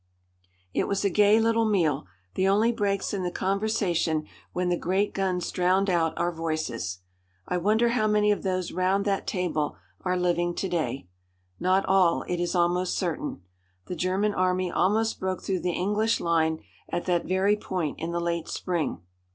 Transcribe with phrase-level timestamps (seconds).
[0.73, 5.13] '"It was a gay little meal, the only breaks in the conversation when the great
[5.13, 7.01] guns drowned out our voices.
[7.47, 11.07] I wonder how many of those round that table are living to day.
[11.59, 13.43] Not all, it is almost certain.
[13.85, 18.19] The German Army almost broke through the English line at that very point in the
[18.19, 19.01] late spring.